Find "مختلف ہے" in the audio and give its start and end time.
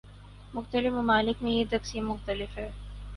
2.09-2.69